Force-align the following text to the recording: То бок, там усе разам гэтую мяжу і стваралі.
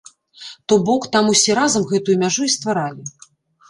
То 0.67 0.73
бок, 0.87 1.03
там 1.17 1.31
усе 1.35 1.59
разам 1.61 1.87
гэтую 1.93 2.19
мяжу 2.25 2.41
і 2.53 2.59
стваралі. 2.59 3.03